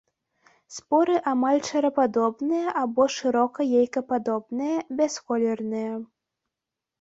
[0.75, 5.93] Споры амаль шарападобныя або шырока-яйкападобныя, бясколерныя.